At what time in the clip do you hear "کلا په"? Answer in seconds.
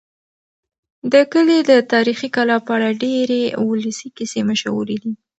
2.35-2.71